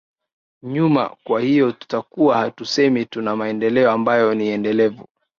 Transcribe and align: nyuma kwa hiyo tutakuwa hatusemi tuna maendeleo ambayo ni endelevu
nyuma 0.63 1.15
kwa 1.23 1.41
hiyo 1.41 1.71
tutakuwa 1.71 2.37
hatusemi 2.37 3.05
tuna 3.05 3.35
maendeleo 3.35 3.91
ambayo 3.91 4.33
ni 4.35 4.47
endelevu 4.47 5.05